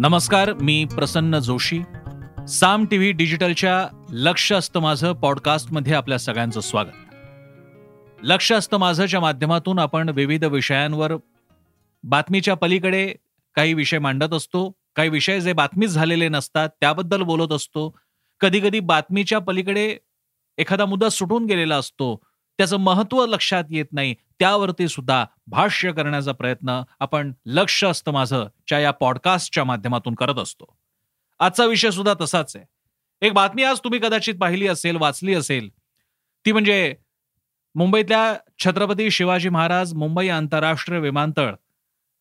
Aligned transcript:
नमस्कार 0.00 0.52
मी 0.52 0.84
प्रसन्न 0.84 1.38
जोशी. 1.38 1.80
साम 2.48 2.84
टीव्ही 2.84 3.12
डिजिटलच्या 3.12 4.04
लक्ष 4.10 4.52
असतं 4.52 4.80
माझं 4.80 5.12
पॉडकास्टमध्ये 5.12 5.94
आपल्या 5.94 6.18
सगळ्यांचं 6.18 6.60
स्वागत. 6.60 7.14
लक्ष 8.22 8.52
असतं 8.52 8.76
माझंच्या 8.76 9.20
माध्यमातून 9.20 9.78
आपण 9.78 10.08
विविध 10.08 10.44
विषयांवर 10.44 11.12
बातमीच्या 12.02 12.54
पलीकडे 12.54 13.14
काही 13.54 13.74
विषय 13.74 13.98
मांडत 13.98 14.34
असतो. 14.34 14.72
काही 14.94 15.08
विषय 15.08 15.40
जे 15.40 15.52
बातमीच 15.52 15.90
झालेले 15.90 16.28
नसतात 16.28 16.68
त्याबद्दल 16.80 17.22
बोलत 17.22 17.52
असतो. 17.52 17.98
कधी 18.40 18.60
कधी 18.60 18.80
बातमीच्या 18.80 19.38
पलीकडे 19.38 19.96
एखादा 20.58 20.84
मुद्दा 20.84 21.08
सुटून 21.08 21.44
गेलेला 21.44 21.76
असतो. 21.76 22.20
त्याचं 22.58 22.76
महत्त्व 22.76 23.26
लक्षात 23.26 23.64
येत 23.70 23.86
नाही. 23.92 24.14
त्यावरती 24.40 24.88
सुद्धा 24.88 25.24
भाष्य 25.46 25.92
करण्याचा 25.92 26.32
प्रयत्न 26.32 26.82
आपण 27.00 27.32
लक्ष 27.46 27.84
असतं 27.84 28.12
माझं 28.12 28.46
च्या 28.66 28.80
या 28.80 28.90
पॉडकास्टच्या 28.90 29.64
माध्यमातून 29.64 30.14
करत 30.14 30.34
असतो. 30.34 30.76
आजचा 31.38 31.64
विषय 31.64 31.90
सुद्धा 31.90 32.14
तसाच 32.20 32.56
आहे. 32.56 32.64
एक 33.26 33.32
बातमी 33.32 33.62
आज 33.62 33.78
तुम्ही 33.78 34.00
कदाचित 34.00 34.34
पाहिली 34.40 34.68
असेल 34.68 34.96
वाचली 34.96 35.34
असेल. 35.34 35.70
ती 36.46 36.52
म्हणजे 36.52 36.94
मुंबईतल्या 37.74 38.34
छत्रपती 38.58 39.10
शिवाजी 39.10 39.48
महाराज 39.48 39.94
मुंबई 39.94 40.28
आंतरराष्ट्रीय 40.28 41.00
विमानतळ. 41.00 41.54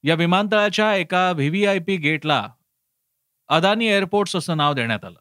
या 0.04 0.16
विमानतळाच्या 0.16 0.96
एका 0.96 1.32
व्हीव्ही 1.32 1.66
आय 1.66 1.80
पी 1.80 1.98
गेटला 1.98 2.50
अदानी 3.48 3.88
एअरपोर्ट्स 3.88 4.36
असं 4.36 4.58
नाव 4.58 4.74
देण्यात 4.74 5.06
आलं. 5.06 5.20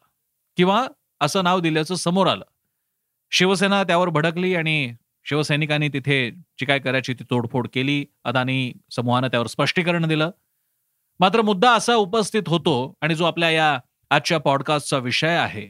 किंवा 0.57 0.87
असं 1.21 1.43
नाव 1.43 1.59
दिल्याचं 1.59 1.95
समोर 1.95 2.27
आलं. 2.27 2.45
शिवसेना 3.31 3.83
त्यावर 3.83 4.09
भडकली 4.09 4.55
आणि 4.55 4.93
शिवसैनिकांनी 5.29 5.87
तिथे 5.89 6.29
जी 6.31 6.65
काय 6.65 6.79
करायची 6.79 7.13
ती 7.13 7.23
तोडफोड 7.29 7.67
केली. 7.73 8.05
अदानी 8.23 8.71
समूहानं 8.91 9.27
त्यावर 9.27 9.47
स्पष्टीकरण 9.47 10.07
दिलं. 10.07 10.29
मात्र 11.19 11.41
मुद्दा 11.41 11.71
असा 11.73 11.95
उपस्थित 11.95 12.47
होतो 12.47 12.93
आणि 13.01 13.15
जो 13.15 13.25
आपल्या 13.25 13.49
या 13.49 13.77
आजच्या 14.11 14.37
पॉडकास्टचा 14.37 14.97
विषय 14.97 15.35
आहे 15.35 15.65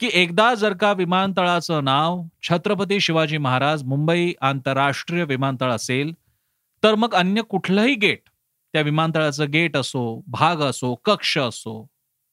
की 0.00 0.08
एकदा 0.12 0.54
जर 0.54 0.72
का 0.72 0.92
विमानतळाचं 0.92 1.84
नाव 1.84 2.22
छत्रपती 2.42 3.00
शिवाजी 3.00 3.38
महाराज 3.38 3.82
मुंबई 3.84 4.32
आंतरराष्ट्रीय 4.40 5.24
विमानतळ 5.24 5.70
असेल 5.70 6.12
तर 6.82 6.94
मग 6.94 7.14
अन्य 7.14 7.42
कुठलंही 7.42 7.94
गेट 7.94 8.28
त्या 8.74 8.82
विमानतळाचं 8.82 9.50
गेट 9.52 9.76
असो 9.76 10.04
भाग 10.26 10.60
असो 10.60 10.94
कक्ष 10.94 11.36
असो 11.38 11.86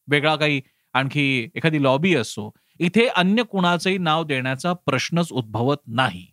वेगळा 0.07 0.35
काही 0.35 0.61
आणखी 0.93 1.27
एखादी 1.55 1.83
लॉबी 1.83 2.15
असो 2.15 2.49
इथे 2.79 3.07
अन्य 3.07 3.43
कुणाचंही 3.43 3.97
नाव 3.97 4.23
देण्याचा 4.23 4.73
प्रश्नच 4.73 5.31
उद्भवत 5.31 5.77
नाही. 5.87 6.27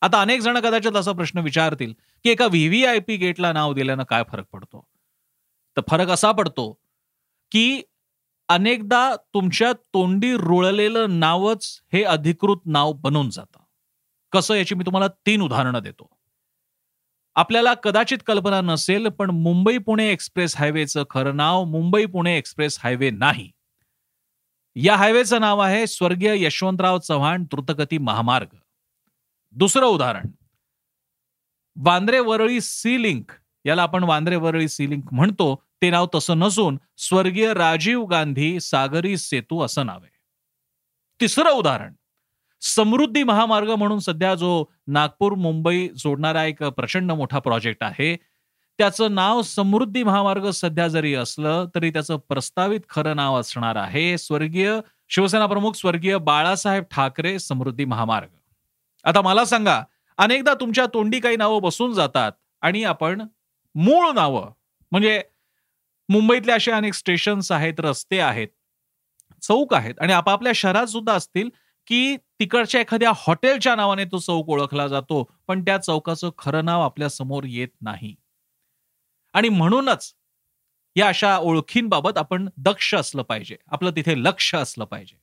आता 0.00 0.20
अनेक 0.20 0.40
जण 0.40 0.58
कदाचित 0.58 0.96
असा 0.96 1.12
प्रश्न 1.12 1.38
विचारतील 1.38 1.92
की 2.24 2.30
एका 2.30 2.46
व्हीव्हीआयपी 2.46 3.16
गेटला 3.16 3.52
नाव 3.52 3.72
दिल्यानं 3.72 4.04
काय 4.04 4.22
फरक 4.32 4.44
पडतो? 4.52 4.86
तर 5.76 5.82
फरक 5.90 6.08
असा 6.08 6.32
पडतो 6.32 6.78
की 7.50 7.82
अनेकदा 8.48 9.16
तुमच्या 9.16 9.72
तोंडी 9.72 10.32
रुळलेलं 10.32 11.20
नावच 11.20 11.80
हे 11.92 12.02
अधिकृत 12.02 12.56
नाव 12.66 12.92
बनून 12.92 13.30
जातं. 13.30 13.58
कसं 14.32 14.54
याची 14.54 14.74
मी 14.74 14.84
तुम्हाला 14.86 15.08
तीन 15.08 15.42
उदाहरणं 15.42 15.82
देतो. 15.82 16.08
आपल्याला 17.34 17.74
कदाचित 17.74 18.18
कल्पना 18.26 18.60
नसेल 18.60 19.08
पण 19.08 19.30
मुंबई 19.30 19.78
पुणे 19.78 20.10
एक्सप्रेस 20.10 20.56
हायवेचं 20.56 21.04
खरं 21.10 21.36
नाव 21.36 21.64
मुंबई 21.64 22.06
पुणे 22.06 22.38
एक्सप्रेस 22.38 22.78
हायवे 22.82 23.10
नाही. 23.10 23.50
या 24.76 24.96
हायवेचं 24.96 25.40
नाव 25.40 25.58
आहे 25.58 25.86
स्वर्गीय 25.86 26.44
यशवंतराव 26.44 26.98
चव्हाण 26.98 27.44
द्रुतगती 27.44 27.98
महामार्ग. 27.98 28.56
दुसरं 29.50 29.86
उदाहरण. 29.86 30.26
वांद्रे 31.76 32.18
वरळी 32.18 32.60
सी 32.60 33.02
लिंक 33.02 33.32
याला 33.64 33.82
आपण 33.82 34.04
वांद्रे 34.04 34.36
वरळी 34.36 34.68
सी 34.68 34.90
लिंक 34.90 35.12
म्हणतो 35.12 35.62
ते 35.82 35.90
नाव 35.90 36.06
तसं 36.14 36.38
नसून 36.38 36.78
स्वर्गीय 36.98 37.54
राजीव 37.54 38.04
गांधी 38.04 38.60
सागरी 38.60 39.16
सेतू 39.16 39.62
असं 39.62 39.86
नाव 39.86 39.98
आहे. 40.02 40.16
तिसरं 41.20 41.50
उदाहरण. 41.50 41.94
समृद्धी 42.60 43.22
महामार्ग 43.22 43.70
म्हणून 43.70 43.98
सध्या 43.98 44.34
जो 44.34 44.64
नागपूर 44.86 45.32
मुंबई 45.34 45.88
जोडणारा 45.88 46.44
एक 46.44 46.62
प्रचंड 46.62 47.12
मोठा 47.12 47.38
प्रोजेक्ट 47.38 47.84
आहे 47.84 48.16
त्याचं 48.78 49.14
नाव 49.14 49.42
समृद्धी 49.42 50.02
महामार्ग 50.02 50.50
सध्या 50.50 50.86
जरी 50.88 51.14
असलं 51.14 51.66
तरी 51.74 51.90
त्याचं 51.90 52.16
प्रस्तावित 52.28 52.80
खरं 52.88 53.16
नाव 53.16 53.40
असणार 53.40 53.76
आहे 53.76 54.16
स्वर्गीय 54.18 54.78
शिवसेना 55.08 55.46
प्रमुख 55.46 55.72
स्वर्गीय 55.74 56.16
बाळासाहेब 56.18 56.84
ठाकरे 56.90 57.38
समृद्धी 57.38 57.84
महामार्ग. 57.84 58.28
आता 59.04 59.20
मला 59.20 59.44
सांगा 59.44 59.82
अनेकदा 60.18 60.54
तुमच्या 60.54 60.86
तोंडी 60.86 61.20
काही 61.20 61.36
नावं 61.36 61.62
बसून 61.62 61.92
जातात 61.92 62.32
आणि 62.62 62.82
आपण 62.84 63.22
मूळ 63.74 64.10
नावं 64.12 64.50
म्हणजे 64.92 65.20
मुंबईतले 66.08 66.52
असे 66.52 66.70
अनेक 66.70 66.94
स्टेशन्स 66.94 67.50
आहेत 67.52 67.80
रस्ते 67.80 68.18
आहेत 68.20 68.48
चौक 69.42 69.74
आहेत 69.74 69.94
आणि 70.00 70.12
आपापल्या 70.12 70.52
शहरात 70.54 70.86
सुद्धा 70.86 71.12
असतील 71.12 71.48
की 71.86 72.16
तिकडच्या 72.40 72.80
एखाद्या 72.80 73.12
हॉटेलच्या 73.16 73.74
नावाने 73.74 74.04
तो 74.04 74.18
चौक 74.18 74.48
ओळखला 74.48 74.86
जातो 74.88 75.22
पण 75.48 75.64
त्या 75.64 75.78
चौकाचं 75.78 76.30
खरं 76.38 76.64
नाव 76.64 76.80
आपल्यासमोर 76.82 77.44
येत 77.46 77.68
नाही. 77.80 78.14
आणि 79.34 79.48
म्हणूनच 79.48 80.14
या 80.96 81.08
अशा 81.08 81.36
ओळखींबाबत 81.38 82.18
आपण 82.18 82.48
दक्ष 82.56 82.94
असलं 82.94 83.22
पाहिजे. 83.22 83.56
आपलं 83.68 83.90
तिथे 83.90 84.14
लक्ष 84.22 84.54
असलं 84.54 84.84
पाहिजे. 84.84 85.16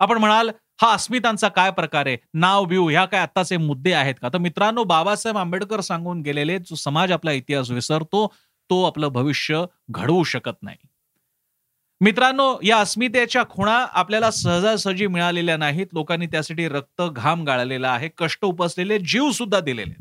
आपण 0.00 0.18
म्हणाल 0.18 0.50
हा 0.82 0.92
अस्मितांचा 0.92 1.48
काय 1.48 1.70
प्रकार 1.70 2.06
आहे? 2.06 2.16
नाव 2.34 2.64
बिव 2.64 2.88
ह्या 2.88 3.04
काय 3.04 3.20
आत्ताचे 3.20 3.56
मुद्दे 3.56 3.92
आहेत 3.92 4.14
का? 4.22 4.28
तर 4.28 4.38
मित्रांनो 4.38 4.84
बाबासाहेब 4.84 5.38
आंबेडकर 5.38 5.80
सांगून 5.80 6.20
गेलेले 6.22 6.58
जो 6.58 6.74
समाज 6.74 7.12
आपला 7.12 7.32
इतिहास 7.32 7.70
विसरतो 7.70 8.26
तो 8.70 8.82
आपलं 8.84 9.08
भविष्य 9.08 9.64
घडवू 9.90 10.22
शकत 10.24 10.62
नाही. 10.62 10.76
मित्रांनो 12.00 12.58
या 12.62 12.78
अस्मितेच्या 12.78 13.42
खुणा 13.50 13.86
आपल्याला 13.92 14.30
सहजासहजी 14.30 15.06
मिळालेल्या 15.06 15.56
नाहीत. 15.56 15.86
लोकांनी 15.92 16.26
त्यासाठी 16.26 16.68
रक्त 16.68 17.02
घाम 17.02 17.44
गाळलेला 17.44 17.90
आहे 17.90 18.08
कष्ट 18.18 18.44
उपसलेले 18.44 18.98
जीव 18.98 19.30
सुद्धा 19.30 19.60
दिलेले 19.60 19.94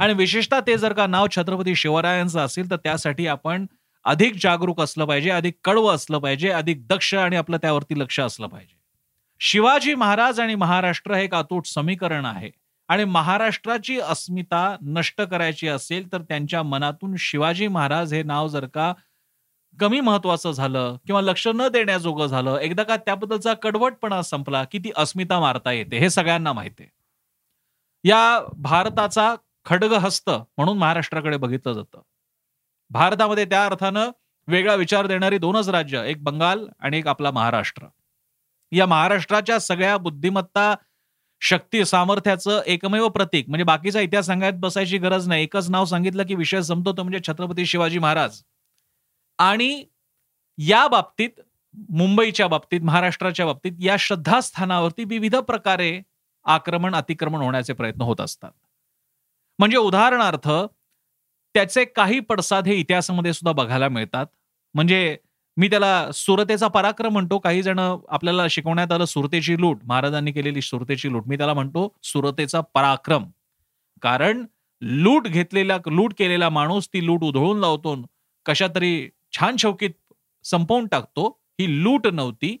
आणि 0.00 0.14
विशेषतः 0.14 0.60
ते 0.60 0.76
जर 0.76 0.92
का 0.92 1.06
नाव 1.06 1.26
छत्रपती 1.36 1.74
शिवरायांचं 1.76 2.40
असेल 2.40 2.70
तर 2.70 2.76
त्यासाठी 2.76 3.26
आपण 3.26 3.66
अधिक 4.04 4.34
जागरूक 4.40 4.80
असलं 4.80 5.04
पाहिजे 5.04 5.30
अधिक 5.30 5.54
कडवं 5.64 5.94
असलं 5.94 6.18
पाहिजे 6.18 6.48
अधिक 6.48 6.86
दक्ष 6.86 7.14
आणि 7.14 7.36
आपलं 7.36 7.56
त्यावरती 7.56 7.98
लक्ष 8.00 8.20
असलं 8.20 8.46
पाहिजे. 8.46 8.76
शिवाजी 9.40 9.94
महाराज 9.94 10.40
आणि 10.40 10.54
महाराष्ट्र 10.54 11.14
हे 11.14 11.24
एक 11.24 11.34
अतूट 11.34 11.66
समीकरण 11.66 12.24
आहे. 12.24 12.50
आणि 12.88 13.04
महाराष्ट्राची 13.04 13.98
अस्मिता 14.00 14.76
नष्ट 14.82 15.22
करायची 15.22 15.68
असेल 15.68 16.12
तर 16.12 16.22
त्यांच्या 16.22 16.62
मनातून 16.62 17.14
शिवाजी 17.18 17.68
महाराज 17.68 18.14
हे 18.14 18.22
नाव 18.22 18.48
जर 18.48 18.66
का 18.66 18.92
कमी 19.80 20.00
महत्वाचं 20.00 20.52
झालं 20.52 20.96
किंवा 21.06 21.20
लक्ष 21.20 21.48
न 21.48 21.68
देण्याजोगं 21.68 22.26
झालं 22.26 22.58
एकदा 22.58 22.82
का 22.82 22.96
त्याबद्दलचा 22.96 23.54
कडवटपणा 23.54 24.22
संपला 24.22 24.64
की 24.64 24.78
ती 24.78 24.90
अस्मिता 24.96 25.40
मारता 25.40 25.72
येते 25.72 25.98
हे 25.98 26.10
सगळ्यांना 26.10 26.52
माहिती 26.52 26.82
आहे. 26.82 26.90
या 28.04 28.40
भारताचा 28.58 29.34
खडगहस्त 29.64 30.30
म्हणून 30.30 30.78
महाराष्ट्राकडे 30.78 31.36
बघितलं 31.36 31.72
जातं. 31.72 32.00
भारतामध्ये 32.90 33.44
त्या 33.44 33.64
अर्थानं 33.66 34.10
वेगळा 34.46 34.74
विचार 34.74 35.06
देणारी 35.06 35.38
दोनच 35.38 35.68
राज्य 35.68 36.04
एक 36.06 36.22
बंगाल 36.24 36.66
आणि 36.80 36.98
एक 36.98 37.06
आपला 37.06 37.30
महाराष्ट्र. 37.30 37.86
या 38.72 38.86
महाराष्ट्राच्या 38.86 39.58
सगळ्या 39.58 39.96
बुद्धिमत्ता 39.96 40.74
शक्ती 41.40 41.84
सामर्थ्याचं 41.84 42.62
एकमेव 42.66 43.08
प्रतीक 43.08 43.48
म्हणजे 43.48 43.64
बाकीचा 43.64 44.00
इतिहास 44.00 44.26
सांगायत 44.26 44.52
बसायची 44.52 44.98
गरज 44.98 45.28
नाही. 45.28 45.42
एकच 45.42 45.70
नाव 45.70 45.84
सांगितलं 45.84 46.26
की 46.26 46.34
विषय 46.34 46.62
संपतो 46.62 46.92
तो 46.92 47.02
म्हणजे 47.02 47.20
छत्रपती 47.28 47.66
शिवाजी 47.66 47.98
महाराज. 47.98 48.42
आणि 49.38 49.84
या 50.58 50.88
बाबतीत 50.88 51.30
मुंबईच्या 51.90 52.48
बाबतीत 52.48 52.80
महाराष्ट्राच्या 52.80 53.46
बाबतीत 53.46 53.72
या 53.80 53.96
श्रद्धास्थानावरती 53.98 55.04
विविध 55.04 55.36
प्रकारे 55.36 56.02
आक्रमण 56.44 56.94
अतिक्रमण 56.94 57.40
होण्याचे 57.40 57.72
प्रयत्न 57.72 58.02
होत 58.02 58.20
असतात. 58.20 58.50
म्हणजे 59.62 59.76
उदाहरणार्थ 59.76 60.48
त्याचे 61.54 61.84
काही 61.84 62.20
पडसाद 62.20 62.66
हे 62.66 62.74
इतिहासामध्ये 62.74 63.32
सुद्धा 63.32 63.52
बघायला 63.52 63.88
मिळतात. 63.88 64.26
म्हणजे 64.74 65.16
मी 65.56 65.68
त्याला 65.70 66.10
सुरतेचा 66.12 66.68
पराक्रम 66.68 67.12
म्हणतो. 67.12 67.38
काही 67.38 67.62
जण 67.62 67.78
आपल्याला 68.08 68.46
शिकवण्यात 68.50 68.92
आलं 68.92 69.04
सुरतेची 69.04 69.60
लूट. 69.60 69.78
महाराजांनी 69.84 70.32
केलेली 70.32 70.62
सुरतेची 70.62 71.12
लूट. 71.12 71.28
मी 71.28 71.36
त्याला 71.36 71.54
म्हणतो 71.54 71.86
सुरतेचा 72.02 72.60
पराक्रम. 72.74 73.24
कारण 74.02 74.44
लूट 74.82 75.28
घेतलेला 75.28 75.78
लूट 75.86 76.14
केलेला 76.18 76.48
माणूस 76.48 76.88
ती 76.88 77.06
लूट 77.06 77.22
उधळून 77.22 77.60
लावतो 77.60 77.96
कशा 78.46 78.66
तरी 78.74 79.08
छान 79.32 79.56
शौकीत 79.56 79.90
संपवून 80.44 80.86
टाकतो. 80.86 81.28
ही 81.60 81.82
लूट 81.84 82.06
नव्हती. 82.06 82.56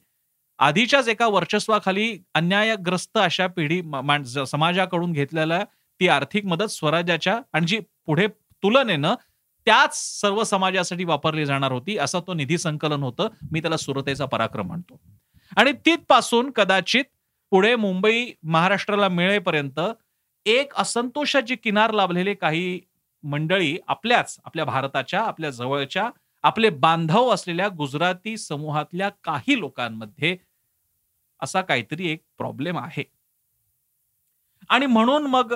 आधीच्याच 0.58 1.08
एका 1.08 1.26
वर्चस्वाखाली 1.26 2.18
अन्यायग्रस्त 2.34 3.18
अशा 3.18 3.46
पिढी 3.46 3.82
समाजाकडून 4.46 5.12
घेतलेल्या 5.12 5.64
ती 6.02 6.08
आर्थिक 6.08 6.44
मदत 6.44 6.70
स्वराज्याच्या 6.70 7.40
आणि 7.52 7.66
जी 7.66 7.78
पुढे 8.06 8.26
तुलनेनं 8.62 9.14
त्याच 9.66 10.20
सर्व 10.20 10.44
समाजासाठी 10.44 11.04
वापरली 11.04 11.46
जाणार 11.46 11.72
होती 11.72 11.98
असं 11.98 12.20
तो 12.20 12.34
निधी 12.34 12.58
संकलन 12.58 13.02
होतं. 13.02 13.28
मी 13.52 13.60
त्याला 13.60 13.76
सुरतेचा 13.76 14.26
पराक्रम 14.26 14.66
म्हणतो. 14.66 15.00
आणि 15.56 15.72
तिथपासून 15.72 16.50
कदाचित 16.50 17.04
पुढे 17.50 17.76
मुंबई 17.76 18.32
महाराष्ट्राला 18.42 19.08
मिळेपर्यंत 19.08 19.80
एक 20.46 20.72
असंतोषाची 20.74 21.56
किनार 21.56 21.90
लाभलेले 21.90 22.34
काही 22.34 22.80
मंडळी 23.22 23.78
आपल्याच 23.88 24.38
आपल्या 24.44 24.64
भारताच्या 24.64 25.20
आपल्या 25.20 25.50
जवळच्या 25.50 26.10
आपले 26.42 26.70
बांधव 26.70 27.28
असलेल्या 27.28 27.68
गुजराती 27.68 28.36
समूहातल्या 28.36 29.08
काही 29.24 29.60
लोकांमध्ये 29.60 30.36
असा 31.40 31.60
काहीतरी 31.60 32.10
एक 32.10 32.22
प्रॉब्लेम 32.38 32.78
आहे. 32.78 33.04
आणि 34.68 34.86
म्हणून 34.86 35.22
मग 35.22 35.54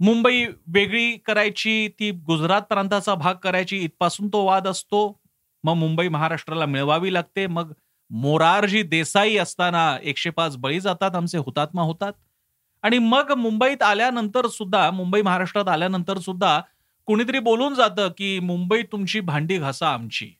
मुंबई 0.00 0.44
वेगळी 0.66 1.16
करायची 1.16 1.88
ती 2.00 2.10
गुजरात 2.10 2.62
प्रांताचा 2.62 3.14
भाग 3.14 3.34
करायची 3.34 3.76
इथपासून 3.78 4.28
तो 4.28 4.44
वाद 4.44 4.66
असतो. 4.68 5.20
मग 5.64 5.74
मुंबई 5.74 6.08
महाराष्ट्राला 6.08 6.66
मिळवावी 6.66 7.12
लागते. 7.14 7.46
मग 7.46 7.72
मोरारजी 8.10 8.82
देसाई 8.82 9.36
असताना 9.36 9.96
एकशे 10.02 10.30
पाच 10.30 10.56
बळी 10.56 10.80
जातात 10.80 11.16
आमचे 11.16 11.38
हुतात्मा 11.38 11.82
होतात. 11.82 12.12
आणि 12.82 12.98
मग 12.98 13.32
मुंबईत 13.32 13.82
आल्यानंतर 13.82 14.46
सुद्धा 14.46 14.90
मुंबई 14.90 15.22
महाराष्ट्रात 15.22 15.68
आल्यानंतर 15.68 16.18
सुद्धा 16.18 16.60
कुणीतरी 17.06 17.38
बोलून 17.38 17.74
जातं 17.74 18.08
की 18.08 18.38
मुंबई 18.40 18.82
तुमची 18.82 19.20
भांडी 19.20 19.58
घासा 19.58 19.88
आमची. 19.88 20.30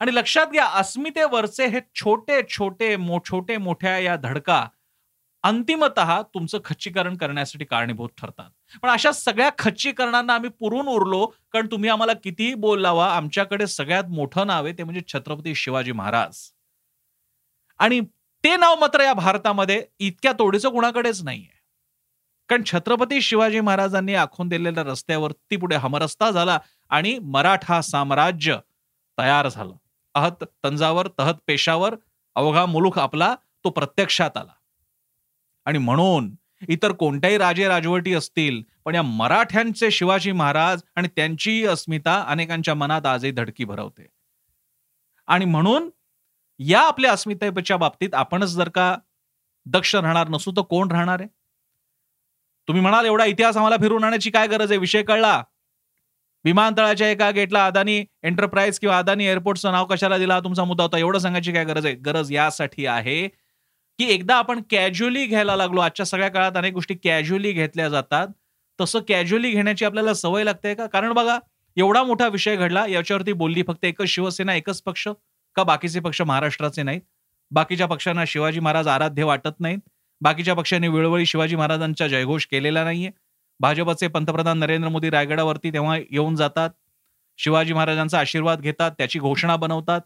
आणि 0.00 0.14
लक्षात 0.14 0.46
घ्या 0.46 0.64
अस्मितेवरचे 0.66 1.66
हे 1.66 1.80
छोटे 1.94 2.40
छोटे 2.48 2.96
मो 2.96 3.18
छोटे 3.24 3.56
मोठ्या 3.56 3.98
या 3.98 4.16
धडका 4.16 4.66
अंतिमत 5.44 5.98
तुमचं 6.34 6.58
खच्चीकरण 6.64 7.16
करण्यासाठी 7.16 7.64
कारणीभूत 7.64 8.08
ठरतात. 8.18 8.50
पण 8.82 8.88
अशा 8.88 9.12
सगळ्या 9.12 9.50
खच्चीकरणांना 9.58 10.34
आम्ही 10.34 10.50
पुरून 10.50 10.88
उरलो 10.88 11.26
कारण 11.52 11.66
तुम्ही 11.66 11.90
आम्हाला 11.90 12.12
कितीही 12.24 12.54
बोल 12.54 12.80
लावा 12.80 13.06
आमच्याकडे 13.16 13.66
सगळ्यात 13.66 14.04
मोठं 14.04 14.46
नाव 14.46 14.64
आहे 14.64 14.74
ते 14.78 14.84
म्हणजे 14.84 15.02
छत्रपती 15.08 15.54
शिवाजी 15.54 15.92
महाराज. 15.92 16.38
आणि 17.78 18.00
ते 18.44 18.56
नाव 18.56 18.74
मात्र 18.80 19.00
या 19.00 19.12
भारतामध्ये 19.14 19.82
इतक्या 19.98 20.32
तोडीचं 20.32 20.70
कुणाकडेच 20.70 21.22
नाहीये. 21.22 21.60
कारण 22.48 22.62
छत्रपती 22.66 23.20
शिवाजी 23.22 23.60
महाराजांनी 23.60 24.14
आखून 24.14 24.48
दिलेल्या 24.48 24.84
रस्त्यावर 24.84 25.32
ती 25.32 25.56
पुढे 25.56 25.76
हमरस्ता 25.76 26.30
झाला 26.30 26.58
आणि 26.90 27.18
मराठा 27.18 27.80
साम्राज्य 27.80 28.58
तयार 29.18 29.48
झालं. 29.48 29.74
अहत 30.14 30.44
तंजावर 30.64 31.08
तहत 31.18 31.34
पेशावर 31.46 31.94
अवघा 32.36 32.66
मुलूक 32.66 32.98
आपला 32.98 33.34
तो 33.64 33.70
प्रत्यक्षात 33.70 34.36
आला. 34.36 34.52
आणि 35.66 35.78
म्हणून 35.78 36.34
इतर 36.68 36.92
कोणत्याही 36.92 37.38
राजे 37.38 37.68
राजवटी 37.68 38.14
असतील 38.14 38.62
पण 38.84 38.94
या 38.94 39.02
मराठ्यांचे 39.02 39.90
शिवाजी 39.90 40.32
महाराज 40.32 40.82
आणि 40.96 41.08
त्यांचीही 41.16 41.64
अस्मिता 41.66 42.20
अनेकांच्या 42.28 42.74
मनात 42.74 43.06
आजही 43.06 43.30
धडकी 43.30 43.64
भरवते. 43.64 44.06
आणि 45.28 45.44
म्हणून 45.44 45.88
या 46.60 46.80
आपल्या 46.80 47.12
अस्मितेच्या 47.12 47.76
बाबतीत 47.76 48.14
आपणच 48.14 48.48
जर 48.48 48.68
का 48.68 48.94
दक्ष 49.66 49.94
राहणार 49.94 50.28
नसू 50.28 50.52
तर 50.52 50.62
कोण 50.62 50.90
राहणार 50.90 51.20
आहे? 51.20 51.28
तुम्ही 52.68 52.82
म्हणाल 52.82 53.06
एवढा 53.06 53.24
इतिहास 53.24 53.56
आम्हाला 53.56 53.76
फिरून 53.76 54.04
आणण्याची 54.04 54.30
काय 54.30 54.46
गरज 54.46 54.70
आहे? 54.72 54.78
विषय 54.78 55.02
कळला. 55.02 55.42
विमानतळाच्या 56.44 57.08
एका 57.08 57.30
गेटला 57.30 57.66
अदानी 57.66 58.04
एंटरप्राइज 58.22 58.78
किंवा 58.78 58.98
अदानी 58.98 59.26
एअरपोर्टचं 59.26 59.72
नाव 59.72 59.84
कशाला 59.86 60.18
दिला? 60.18 60.38
तुमचा 60.40 60.64
मुद्दा 60.64 60.84
होता. 60.84 60.98
एवढं 60.98 61.18
सांगायची 61.18 61.52
काय 61.52 61.64
गरज 61.64 61.86
आहे? 61.86 61.94
गरज 61.94 62.32
यासाठी 62.32 62.86
आहे 62.86 63.28
की 64.02 64.08
एकदा 64.10 64.36
आपण 64.36 64.60
कॅज्युअली 64.70 65.26
घ्यायला 65.26 65.56
लागलो 65.56 65.80
आजच्या 65.80 66.06
सगळ्या 66.06 66.28
काळात 66.28 66.52
अनेक 66.56 66.72
गोष्टी 66.72 66.94
कॅज्युअली 66.94 67.52
घेतल्या 67.52 67.88
जातात. 67.88 68.28
तसं 68.80 69.00
कॅज्युअली 69.08 69.50
घेण्याची 69.50 69.84
आपल्याला 69.84 70.14
सवय 70.14 70.44
लागते 70.44 70.74
का? 70.74 70.86
कारण 70.86 71.12
बघा 71.12 71.38
एवढा 71.76 72.02
मोठा 72.02 72.28
विषय 72.28 72.56
घडला 72.56 72.84
याच्यावरती 72.88 73.32
बोलली 73.32 73.62
फक्त 73.66 73.84
एकच 73.84 74.06
शिवसेना 74.06 74.54
एकच 74.54 74.82
पक्ष 74.82 75.08
का 75.54 75.62
बाकीचे 75.62 76.00
पक्ष 76.00 76.22
महाराष्ट्राचे 76.22 76.82
नाहीत? 76.82 77.00
बाकीच्या 77.50 77.86
पक्षांना 77.86 78.24
शिवाजी 78.26 78.60
महाराज 78.60 78.88
आराध्य 78.88 79.24
वाटत 79.24 79.60
नाहीत. 79.60 79.78
बाकीच्या 80.20 80.54
पक्षांनी 80.54 80.88
वेळोवेळी 80.88 81.26
शिवाजी 81.26 81.56
महाराजांचा 81.56 82.08
जयघोष 82.08 82.46
केलेला 82.46 82.84
नाहीये. 82.84 83.10
भाजपचे 83.60 84.08
पंतप्रधान 84.08 84.58
नरेंद्र 84.58 84.88
मोदी 84.88 85.10
रायगडावरती 85.10 85.72
तेव्हा 85.72 85.96
येऊन 85.96 86.36
जातात. 86.36 86.70
शिवाजी 87.38 87.72
महाराजांचा 87.72 88.18
आशीर्वाद 88.18 88.60
घेतात 88.60 88.90
त्याची 88.90 89.18
घोषणा 89.18 89.56
बनवतात. 89.56 90.00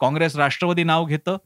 काँग्रेस 0.00 0.36
राष्ट्रवादी 0.36 0.84
नाव 0.84 1.04
घेतं. 1.04 1.36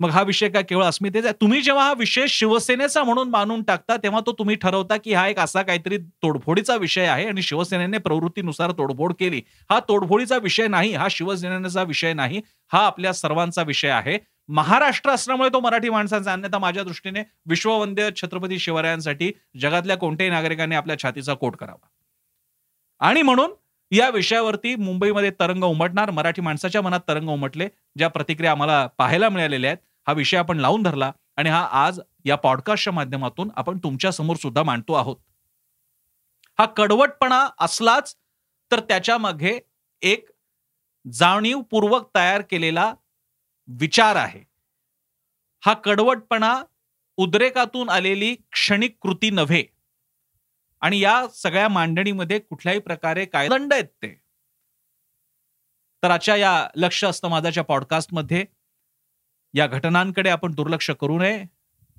मग 0.00 0.10
हा 0.10 0.22
विषय 0.22 0.48
काय 0.48 0.62
केवळ 0.62 0.84
अस्मितेचा 0.84 1.30
तुम्ही 1.40 1.60
जेव्हा 1.62 1.84
हा 1.84 1.92
विषय 1.98 2.26
शिवसेनेचा 2.28 3.02
म्हणून 3.04 3.28
मानून 3.30 3.62
टाकता 3.62 3.96
तेव्हा 3.96 4.20
तो 4.26 4.32
तुम्ही 4.32 4.56
ठरवता 4.56 4.96
की 4.96 5.12
हा 5.14 5.26
एक 5.28 5.38
असा 5.38 5.62
काहीतरी 5.62 5.98
तोडफोडीचा 6.22 6.76
विषय 6.76 7.06
आहे 7.06 7.26
आणि 7.26 7.42
शिवसेनेने 7.42 7.98
प्रवृत्तीनुसार 7.98 8.72
तोडफोड 8.78 9.12
केली. 9.20 9.40
हा 9.70 9.78
तोडफोडीचा 9.88 10.36
विषय 10.42 10.66
नाही 10.68 10.94
हा 10.94 11.06
शिवसेनेचा 11.10 11.82
विषय 11.82 12.12
नाही 12.12 12.40
हा 12.72 12.84
आपल्या 12.86 13.12
सर्वांचा 13.12 13.62
विषय 13.62 13.88
आहे. 13.88 14.18
महाराष्ट्र 14.48 15.10
असल्यामुळे 15.10 15.48
तो 15.52 15.60
मराठी 15.60 15.88
माणसांचा 15.90 16.32
अन्यथा 16.32 16.58
माझ्या 16.58 16.82
दृष्टीने 16.84 17.22
विश्ववंद्य 17.48 18.08
छत्रपती 18.16 18.58
शिवरायांसाठी 18.58 19.30
जगातल्या 19.60 19.96
कोणत्याही 19.96 20.30
नागरिकांनी 20.30 20.74
आपल्या 20.74 20.98
छातीचा 20.98 21.34
कोट 21.34 21.56
करावा. 21.56 21.86
आणि 23.00 23.22
म्हणून 23.22 23.50
या 23.92 24.08
विषयावरती 24.10 24.74
मुंबईमध्ये 24.76 25.30
तरंग 25.40 25.64
उमटणार 25.64 26.10
मराठी 26.10 26.40
माणसाच्या 26.42 26.82
मनात 26.82 27.00
तरंग 27.08 27.28
उमटले 27.28 27.68
ज्या 27.98 28.08
प्रतिक्रिया 28.08 28.52
आम्हाला 28.52 28.86
पाहायला 28.98 29.28
मिळालेल्या 29.28 29.70
आहेत. 29.70 29.78
हा 30.08 30.12
विषय 30.14 30.36
आपण 30.36 30.58
लावून 30.58 30.82
धरला 30.82 31.12
आणि 31.36 31.50
हा 31.50 31.68
आज 31.72 32.00
या 32.24 32.36
पॉडकास्टच्या 32.36 32.92
माध्यमातून 32.92 33.50
आपण 33.56 33.78
तुमच्यासमोर 33.78 34.36
सुद्धा 34.36 34.62
मांडतो 34.62 34.92
आहोत. 34.92 35.16
हा 36.58 36.66
कडवटपणा 36.66 37.48
असलाच 37.58 38.16
तर 38.70 38.80
त्याच्यामध्ये 38.80 39.60
एक 40.02 40.30
जाणीवपूर्वक 41.12 42.10
तयार 42.14 42.42
केलेला 42.42 42.94
विचार 43.68 44.16
आहे. 44.16 44.44
हा 45.62 45.74
कडवटपणा 45.74 46.62
उद्रेकातून 47.16 47.88
आलेली 47.88 48.34
क्षणिक 48.52 48.96
कृती 49.00 49.30
नव्हे. 49.30 49.64
आणि 50.80 51.00
या 51.00 51.26
सगळ्या 51.28 51.68
मांडणीमध्ये 51.68 52.38
कुठल्याही 52.38 52.80
प्रकारे 52.80 53.24
काय 53.24 53.48
दंड 53.48 53.72
आहेत 53.72 53.84
ते. 53.84 54.20
तर 56.02 56.10
आजच्या 56.10 56.36
या 56.36 56.68
लक्ष 56.76 57.04
असतं 57.04 57.28
माझ्याच्या 57.28 57.64
पॉडकास्टमध्ये 57.64 58.44
या 59.54 59.66
घटनांकडे 59.66 60.30
आपण 60.30 60.54
दुर्लक्ष 60.54 60.90
करू 60.90 61.18
नये. 61.18 61.44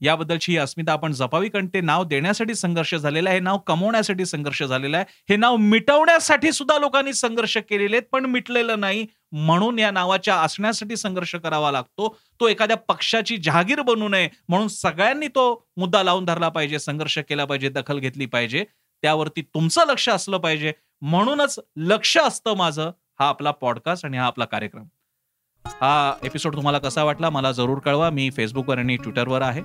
याबद्दलची 0.02 0.52
ही 0.52 0.58
अस्मिता 0.58 0.92
आपण 0.92 1.12
जपावी 1.12 1.50
कारण 1.50 1.68
ते 1.68 1.82
नाव 1.82 2.04
देण्यासाठी 2.04 2.56
संघर्ष 2.56 2.96
झालेला 2.96 3.30
आहे 3.30 3.38
हे 3.38 3.44
नाव 3.44 3.58
कमवण्यासाठी 3.58 4.26
संघर्ष 4.26 4.64
झालेला 4.64 4.98
आहे 4.98 5.06
हे 5.30 5.36
नाव 5.36 5.56
मिटवण्यासाठी 5.56 6.52
सुद्धा 6.52 6.78
लोकांनी 6.80 7.14
संघर्ष 7.14 7.58
केलेले 7.58 7.96
आहेत 7.96 8.08
पण 8.12 8.26
मिटलेलं 8.26 8.80
नाही. 8.80 9.06
म्हणून 9.32 9.80
या 9.80 9.92
नावाच्या 9.92 10.36
असण्यासाठी 10.36 10.96
संघर्ष 10.96 11.36
करावा 11.36 11.72
लागतो. 11.72 12.18
तो 12.40 12.48
एखाद्या 12.48 12.78
पक्षाची 12.78 13.38
जहागीर 13.38 13.82
बनू 13.82 14.08
नये 14.10 14.30
म्हणून 14.50 14.68
सगळ्यांनी 14.68 15.28
तो 15.28 15.68
मुद्दा 15.78 16.04
लावून 16.04 16.26
धरला 16.26 16.50
पाहिजे 16.50 16.80
संघर्ष 16.80 17.18
केला 17.20 17.46
पाहिजे 17.46 17.70
दखल 17.70 18.00
घेतली 18.00 18.26
पाहिजे. 18.26 18.64
त्यावरती 19.02 19.42
तुमचं 19.42 19.88
लक्ष 19.88 20.10
असलं 20.10 20.38
पाहिजे. 20.38 20.74
म्हणूनच 21.02 21.60
लक्ष 21.78 22.18
असतं 22.18 22.58
माझं 22.58 22.92
हा 23.20 23.28
आपला 23.28 23.52
पॉडकास्ट 23.52 24.06
आणि 24.06 24.18
हा 24.18 24.26
आपला 24.26 24.46
कार्यक्रम. 24.46 24.84
हा 25.72 26.14
एपिसोड 26.24 26.56
तुम्हाला 26.56 26.80
कसा 26.80 27.04
वाटला 27.04 27.30
मला 27.30 27.52
जरूर 27.52 27.80
कळवा. 27.80 28.10
मी 28.10 28.30
फेसबुकवर 28.30 28.78
आणि 28.78 28.96
ट्विटरवर 28.96 29.42
आहे. 29.42 29.62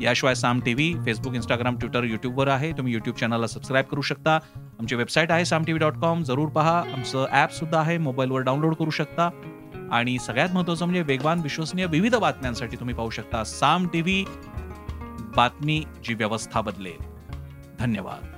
याशिवाय 0.00 0.34
Saam 0.34 0.60
T 0.60 0.74
V 0.74 0.94
Facebook 1.04 1.34
Instagram 1.34 1.78
Twitter 1.78 2.04
युट्यूबवर 2.04 2.48
आहे. 2.48 2.72
तुम्ही 2.72 2.92
युट्यूब 2.92 3.16
चॅनलला 3.16 3.46
सबस्क्राईब 3.46 3.84
करू 3.84 4.00
शकता. 4.00 4.38
आमची 4.56 4.94
वेबसाईट 4.94 5.30
आहे 5.30 5.44
Saam 5.44 5.64
T 5.64 5.72
V 5.72 5.80
dot 5.80 5.94
com 5.94 6.22
जरूर 6.22 6.48
पहा. 6.48 6.78
आमचं 6.78 7.26
ॲपसुद्धा 7.30 7.80
आहे. 7.80 7.98
मोबाईलवर 7.98 8.40
डाउनलोड 8.40 8.74
करू 8.74 8.90
शकता. 8.90 9.30
आणि 9.92 10.18
सगळ्यात 10.18 10.48
महत्वाचं 10.52 10.84
म्हणजे 10.84 11.02
वेगवान 11.02 11.40
विश्वसनीय 11.40 11.86
विविध 11.86 12.14
बातम्यांसाठी 12.14 12.76
तुम्ही 12.76 12.94
पाहू 12.94 13.10
शकता 13.10 13.44
साम 13.44 13.86
टी 13.86 14.00
व्ही 14.00 14.24
बातमी 15.36 15.84
जी 16.04 16.14
व्यवस्था 16.14 16.60
बदलेल. 16.60 17.04
धन्यवाद. 17.78 18.31